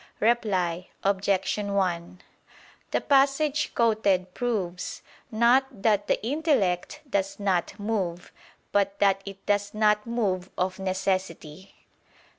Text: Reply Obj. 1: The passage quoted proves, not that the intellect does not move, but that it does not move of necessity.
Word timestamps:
Reply 0.19 0.87
Obj. 1.03 1.57
1: 1.59 2.21
The 2.89 3.01
passage 3.01 3.75
quoted 3.75 4.33
proves, 4.33 5.03
not 5.31 5.67
that 5.83 6.07
the 6.07 6.19
intellect 6.25 7.01
does 7.07 7.39
not 7.39 7.75
move, 7.79 8.33
but 8.71 8.97
that 8.97 9.21
it 9.27 9.45
does 9.45 9.75
not 9.75 10.07
move 10.07 10.49
of 10.57 10.79
necessity. 10.79 11.75